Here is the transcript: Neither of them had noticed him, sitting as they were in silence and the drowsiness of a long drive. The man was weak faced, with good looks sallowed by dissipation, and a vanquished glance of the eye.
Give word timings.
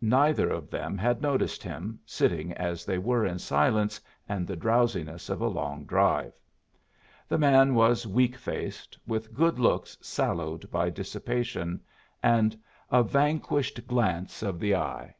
Neither 0.00 0.50
of 0.50 0.70
them 0.70 0.96
had 0.96 1.20
noticed 1.20 1.64
him, 1.64 1.98
sitting 2.06 2.52
as 2.52 2.84
they 2.84 2.96
were 2.96 3.26
in 3.26 3.40
silence 3.40 4.00
and 4.28 4.46
the 4.46 4.54
drowsiness 4.54 5.28
of 5.28 5.40
a 5.40 5.48
long 5.48 5.84
drive. 5.84 6.32
The 7.26 7.38
man 7.38 7.74
was 7.74 8.06
weak 8.06 8.36
faced, 8.36 8.96
with 9.04 9.34
good 9.34 9.58
looks 9.58 9.98
sallowed 10.00 10.70
by 10.70 10.90
dissipation, 10.90 11.80
and 12.22 12.56
a 12.88 13.02
vanquished 13.02 13.84
glance 13.88 14.44
of 14.44 14.60
the 14.60 14.76
eye. 14.76 15.16